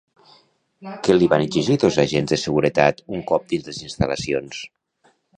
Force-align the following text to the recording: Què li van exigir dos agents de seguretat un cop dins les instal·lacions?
Què 1.07 1.15
li 1.17 1.25
van 1.33 1.43
exigir 1.47 1.75
dos 1.83 1.99
agents 2.03 2.33
de 2.35 2.39
seguretat 2.43 3.03
un 3.17 3.21
cop 3.33 3.45
dins 3.53 3.67
les 3.69 3.83
instal·lacions? 3.89 4.63